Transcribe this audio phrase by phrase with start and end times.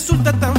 [0.00, 0.49] resulta tan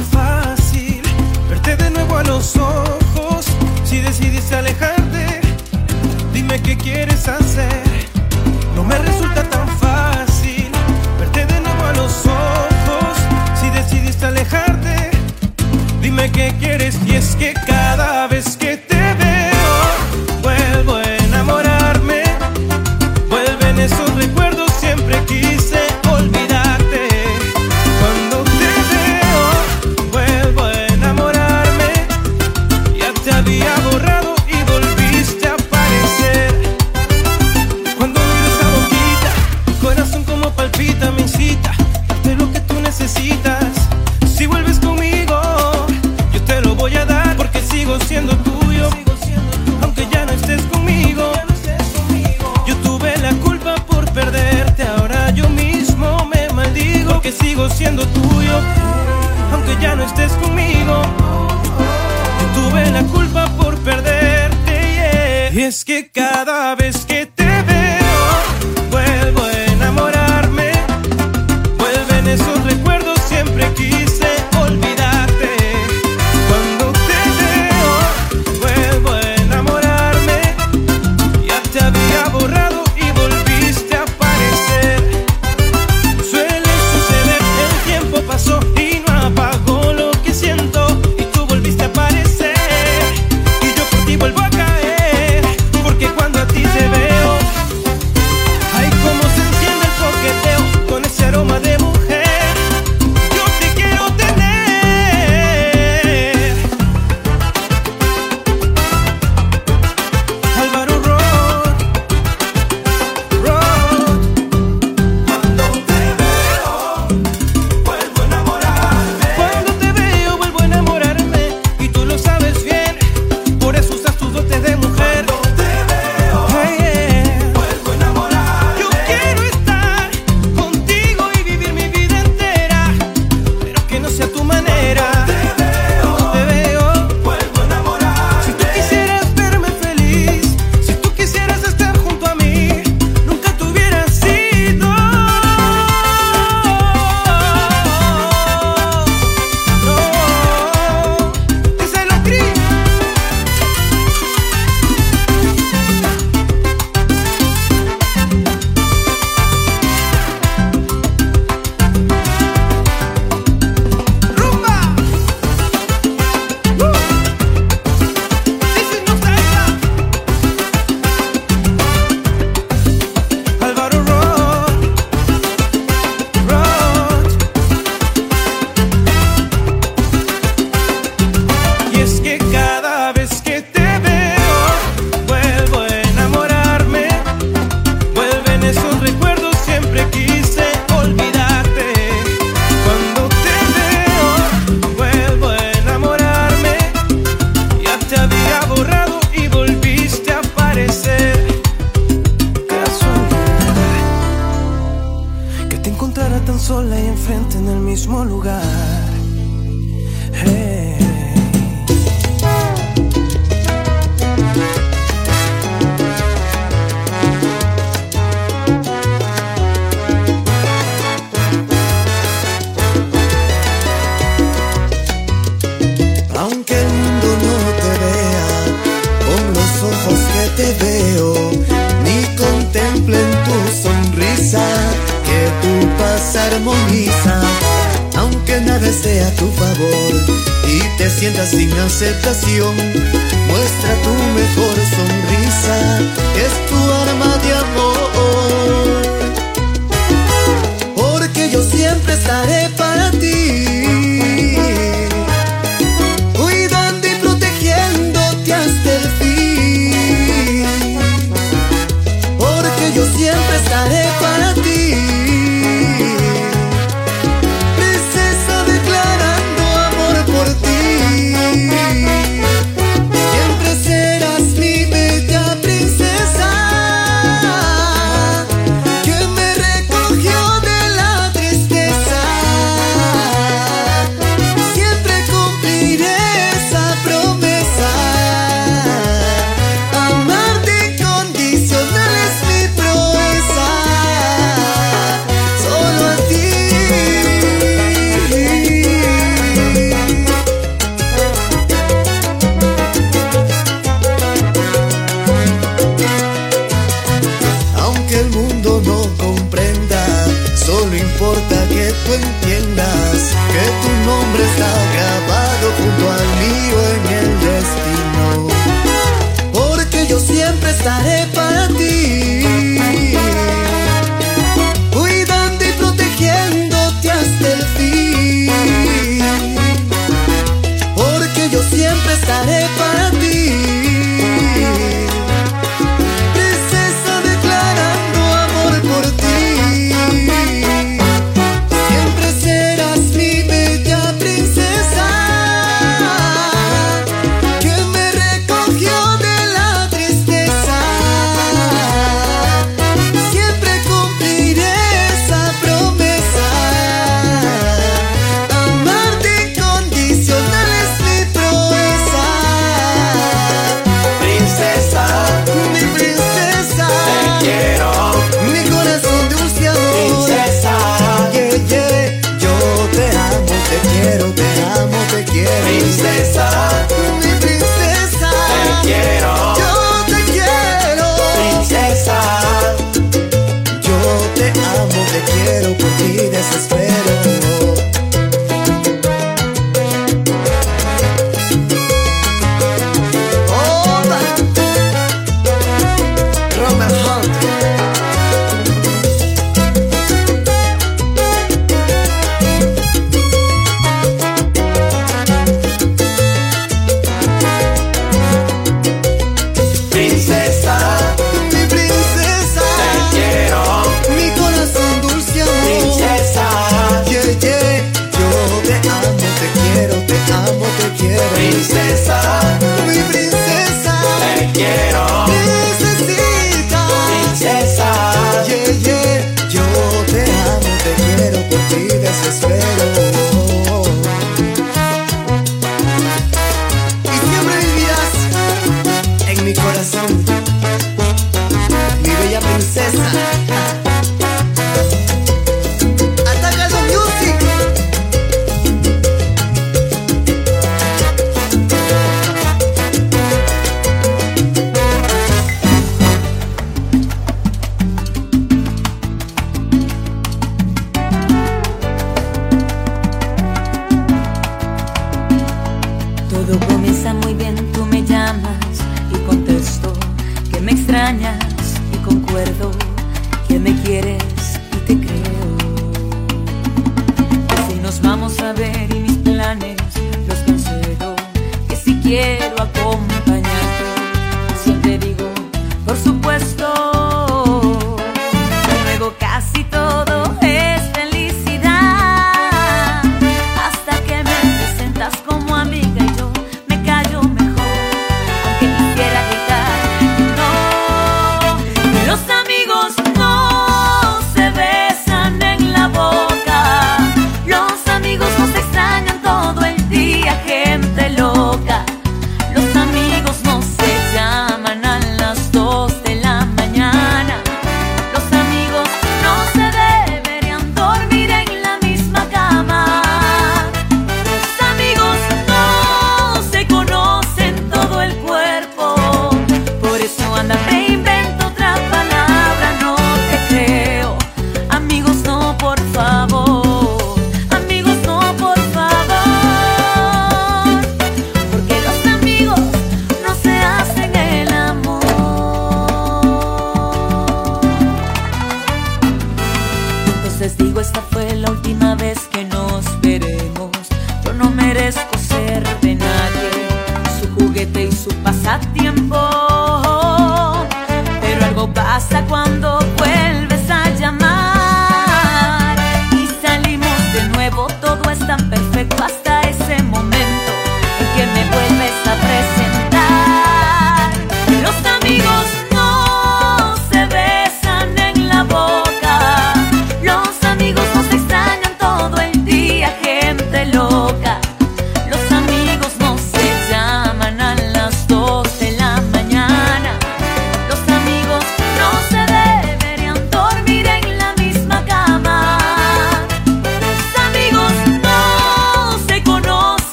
[241.22, 242.76] sientas sin aceptación,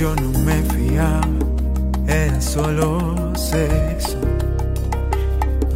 [0.00, 1.20] Yo no me fiaba,
[2.08, 4.16] era solo sexo.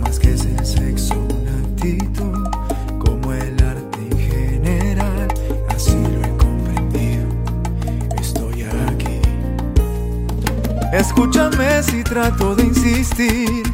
[0.00, 2.48] Más que ser sexo, una actitud
[3.00, 5.28] como el arte en general.
[5.68, 7.26] Así lo he comprendido,
[8.18, 9.20] estoy aquí.
[10.90, 13.73] Escúchame si trato de insistir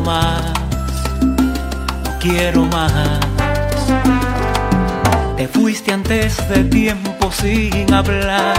[0.00, 0.52] más,
[1.20, 2.92] no quiero más.
[5.36, 8.56] Te fuiste antes de tiempo sin hablar,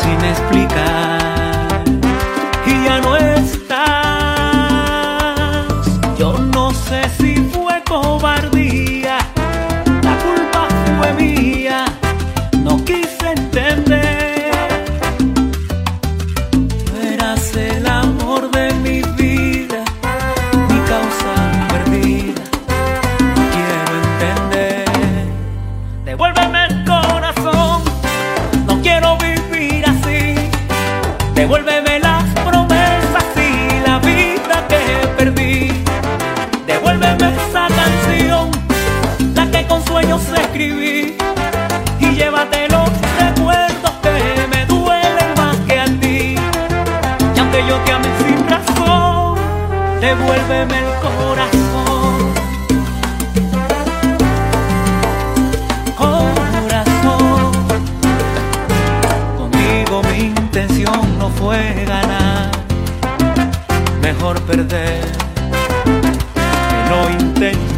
[0.00, 1.82] sin explicar,
[2.66, 3.33] y ya no es.
[50.16, 52.34] devuélveme el corazón.
[55.96, 57.52] Corazón,
[59.36, 62.50] conmigo mi intención no fue ganar,
[64.00, 65.04] mejor perder
[65.84, 67.73] que no intentar.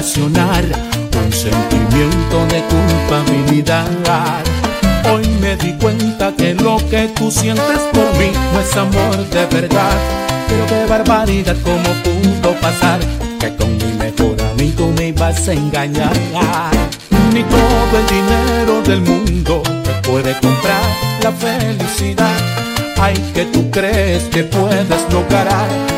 [0.00, 3.84] un sentimiento de culpabilidad.
[5.12, 9.44] Hoy me di cuenta que lo que tú sientes por mí no es amor de
[9.46, 9.98] verdad.
[10.48, 12.98] Pero qué barbaridad, cómo pudo pasar
[13.38, 16.16] que con mi mejor amigo me ibas a engañar.
[17.34, 20.80] Ni todo el dinero del mundo te puede comprar
[21.22, 22.38] la felicidad.
[22.98, 25.89] Ay, que tú crees que puedes lograr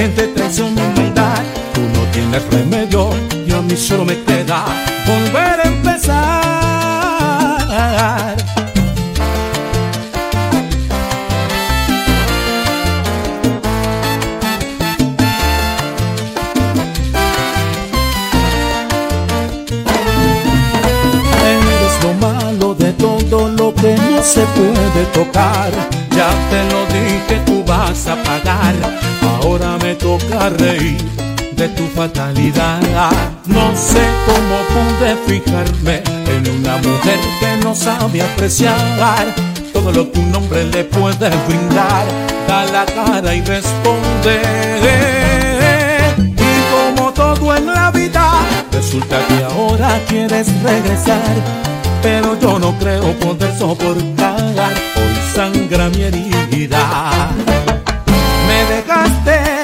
[0.00, 1.42] mente traes humildad.
[1.74, 3.10] Tú no tienes remedio
[3.46, 4.64] y a mí solo me queda
[5.06, 6.86] volver a empezar.
[21.52, 25.99] Eres lo malo de todo lo que no se puede tocar
[30.48, 32.80] de tu fatalidad.
[33.44, 39.26] No sé cómo pude fijarme en una mujer que no sabe apreciar
[39.70, 42.06] todo lo que un hombre le puede brindar.
[42.48, 44.40] Da la cara y responde.
[46.16, 48.30] Y como todo en la vida,
[48.72, 51.34] resulta que ahora quieres regresar.
[52.00, 54.54] Pero yo no creo poder soportar,
[54.96, 57.28] hoy sangra mi herida.
[58.48, 59.59] Me dejaste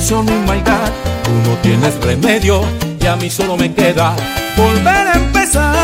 [0.00, 0.26] canción.
[0.26, 2.62] Tú no tienes remedio
[3.00, 4.14] y a mí solo me queda
[4.56, 5.74] volver a empezar.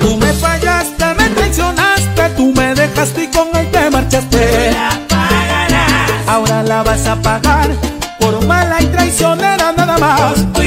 [0.00, 4.72] Tú me fallaste, me traicionaste, tú me dejaste y con él te marchaste.
[4.72, 6.28] La pagarás.
[6.28, 7.70] Ahora la vas a pagar
[8.18, 10.20] por mala y traicionera nada más.
[10.20, 10.62] Por tu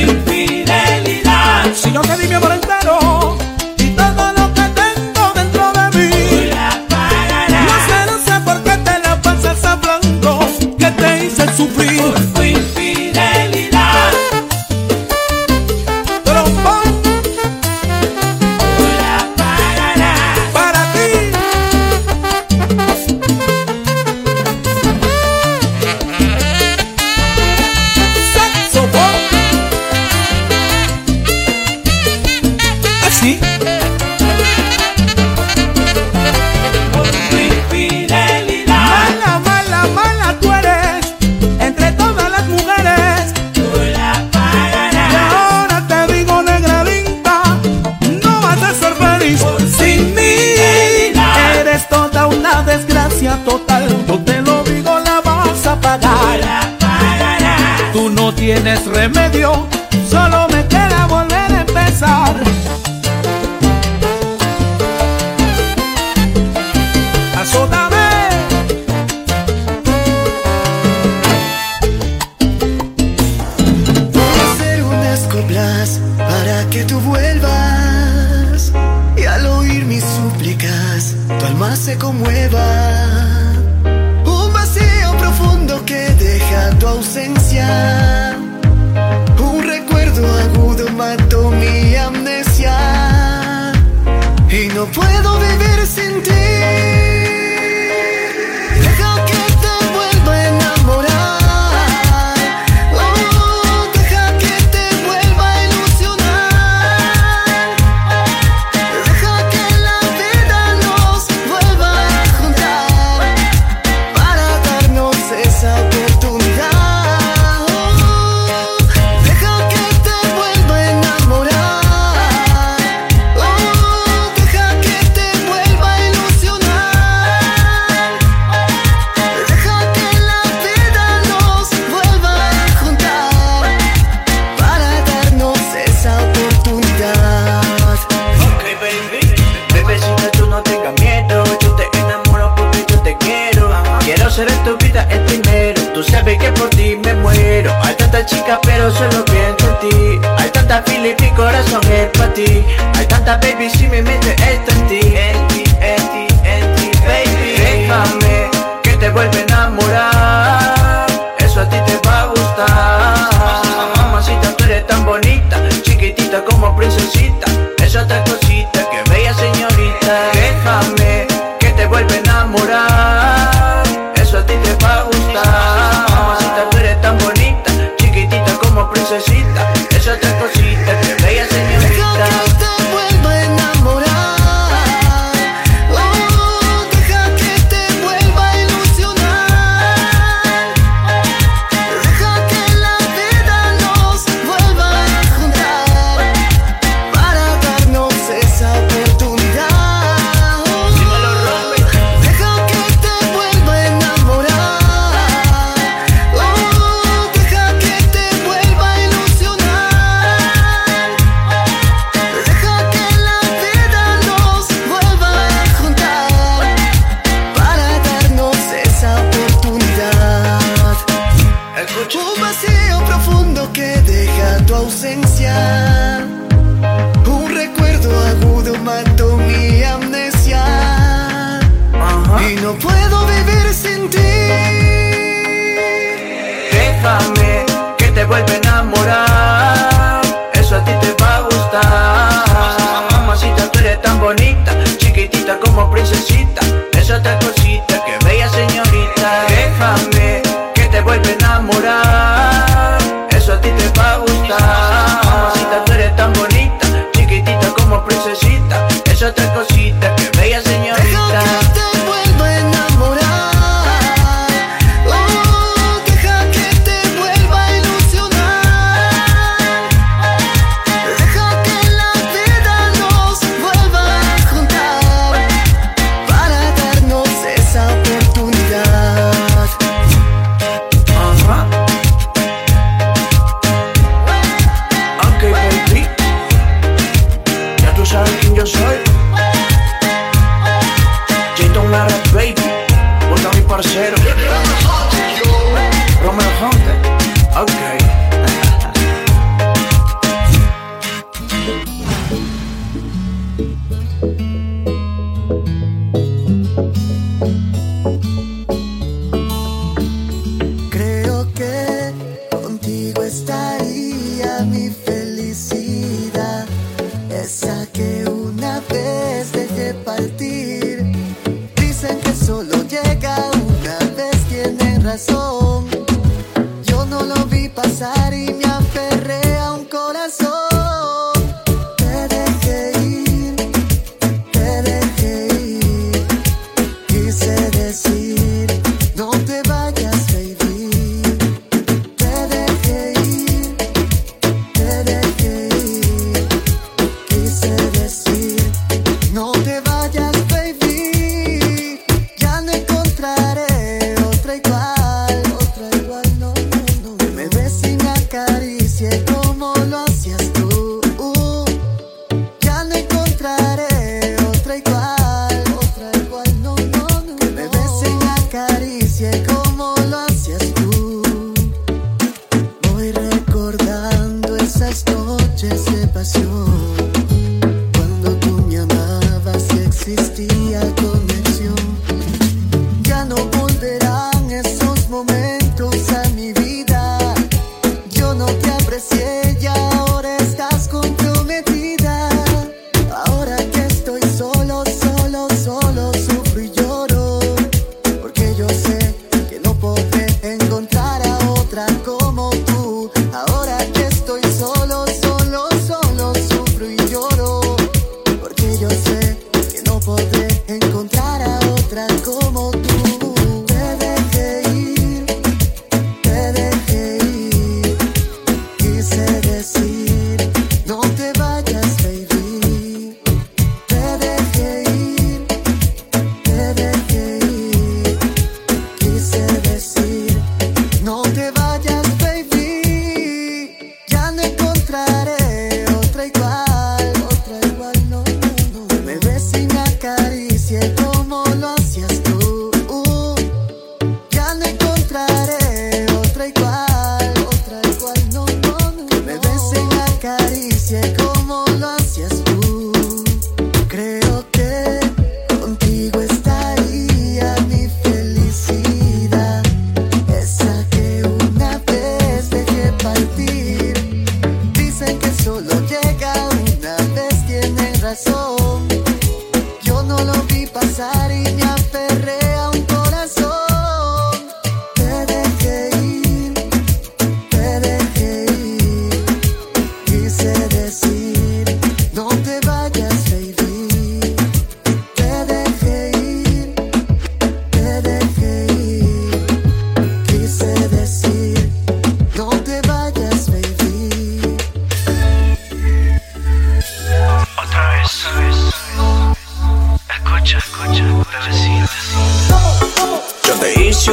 [153.70, 153.88] she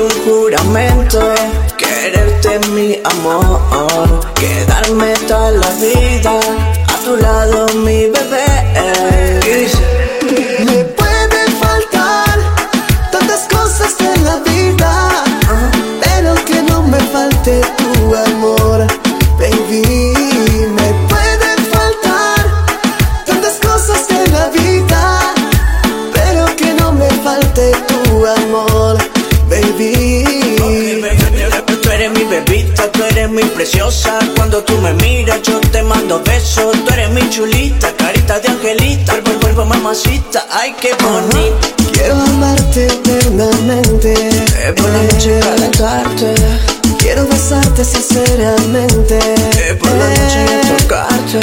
[0.02, 1.20] un juramento.
[1.76, 6.40] Quererte mi amor, quedarme toda la vida
[6.92, 8.31] a tu lado mi bebé.
[36.92, 41.68] Eres mi chulita, carita de angelita, cuerpo, cuerpo, mamacita, ay qué bonito.
[41.92, 44.12] Quiero amarte eternamente.
[44.12, 46.34] Eh, por la noche calentarte,
[46.98, 49.18] Quiero besarte sinceramente.
[49.18, 51.40] eh, por la noche tocarte.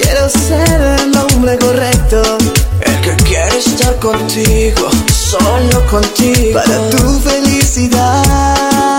[0.00, 2.38] Quiero ser el hombre correcto
[2.80, 6.54] El que quiere estar contigo, solo contigo.
[6.60, 8.24] para tu felicidad.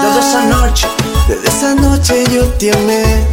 [0.04, 0.88] Desde esa noche,
[1.28, 3.28] Desde esa noche yo te amé.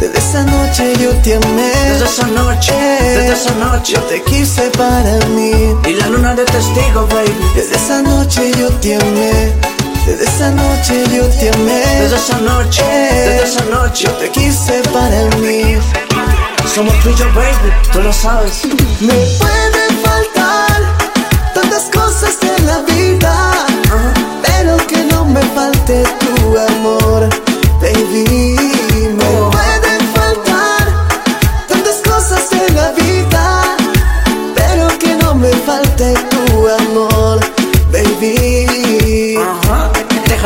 [0.00, 1.72] Desde esa noche yo te amé.
[1.90, 3.92] desde esa noche, desde esa noche.
[3.94, 5.52] Yo te quise para mí.
[5.86, 7.34] Y la luna de testigo, baby.
[7.56, 9.52] Desde esa noche yo te amé.
[10.06, 11.82] Desde esa noche yo te amé.
[12.00, 14.04] Desde esa noche, desde esa noche.
[14.04, 15.78] Yo te quise para mí.
[16.74, 18.64] Somos tú y yo, baby, tú lo sabes.
[19.00, 20.80] Me pueden faltar
[21.54, 23.66] tantas cosas en la vida,
[24.42, 27.28] pero que no me falte tu amor,
[27.80, 28.47] baby.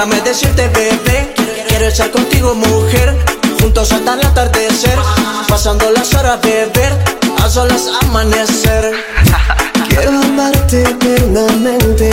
[0.04, 1.32] Déjame decirte, bebé,
[1.68, 3.16] quiero estar contigo, mujer,
[3.60, 4.98] juntos hasta el atardecer,
[5.46, 6.92] pasando las horas, beber,
[7.40, 8.94] a solas amanecer.
[9.88, 12.10] Quiero amarte eternamente.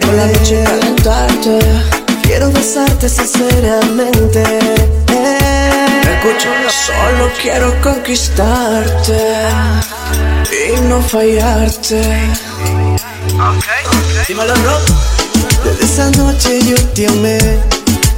[0.00, 1.58] Por la noche calentarte.
[2.24, 4.42] Quiero besarte sinceramente.
[6.02, 9.48] Escucha, solo quiero conquistarte
[10.50, 12.02] y no fallarte.
[14.26, 15.29] Dímelo, Rob.
[15.64, 17.38] Desde esa noche yo te amé.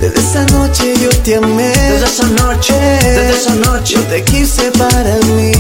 [0.00, 1.68] Desde esa noche yo te amé.
[1.68, 5.52] Desde esa noche, desde esa noche, Yo te quise para mí.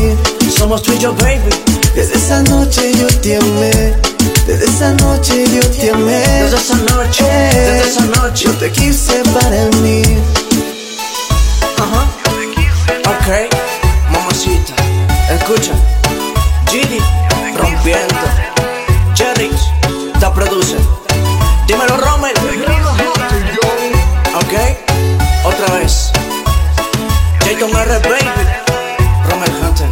[0.56, 1.50] somos tú y yo, baby.
[1.94, 3.94] Desde esa noche yo te amé.
[4.46, 6.18] Desde esa noche yo te amé.
[6.18, 8.44] Desde esa noche, desde esa noche.
[8.46, 10.02] Yo te quise para mí.
[11.78, 12.08] Ajá.
[13.12, 13.28] Ok,
[14.10, 14.74] mamacita,
[15.30, 15.72] escucha.
[16.70, 16.98] Gidi,
[17.56, 18.14] rompiendo.
[19.14, 19.50] Jerry,
[20.18, 21.01] te produce.
[25.62, 26.12] Otra vez.
[27.40, 28.24] Baby.
[29.28, 29.90] Rommel Hunter.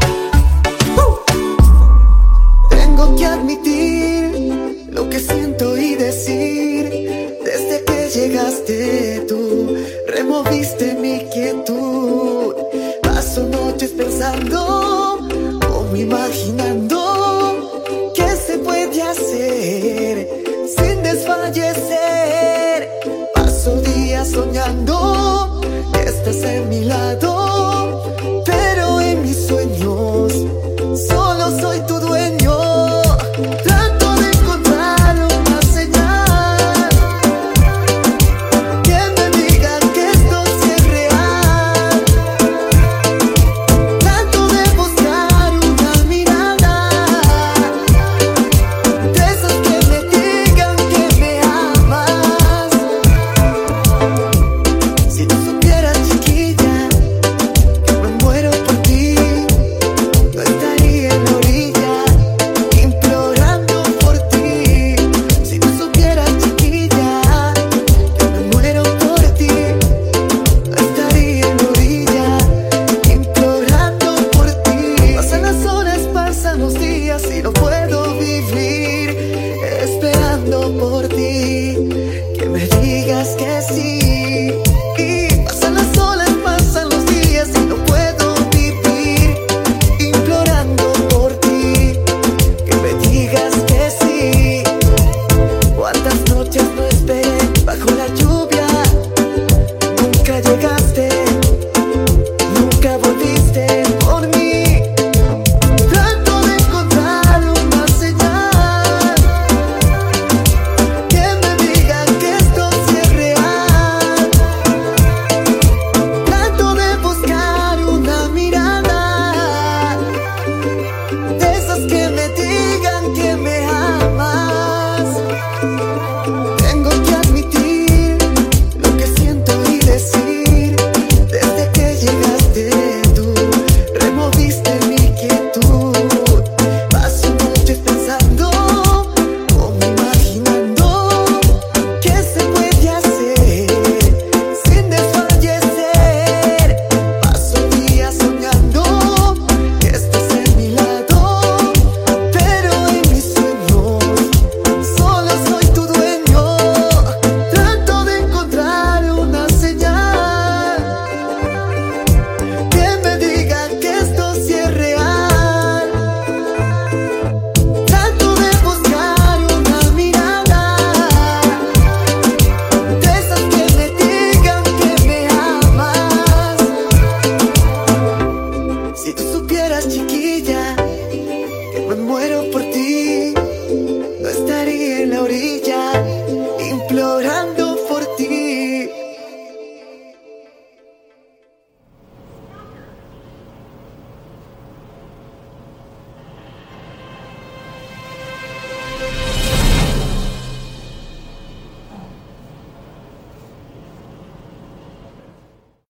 [2.71, 7.39] Tengo que admitir lo que siento y decir.
[7.45, 9.77] Desde que llegaste tú,
[10.09, 12.55] removiste mi quietud.
[13.03, 15.19] Paso noches pensando
[15.71, 17.83] o imaginando
[18.15, 20.29] qué se puede hacer
[20.77, 22.60] sin desfallecer.
[24.25, 25.61] Soñando
[25.95, 28.13] que estás en mi lado,
[28.45, 29.80] pero en mis sueños
[80.79, 81.77] por ti,
[82.39, 84.70] que me digas que sí.